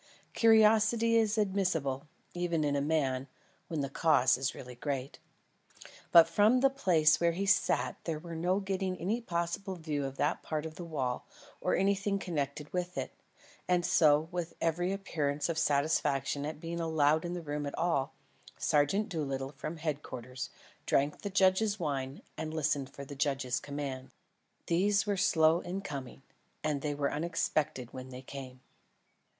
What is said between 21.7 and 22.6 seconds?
wine and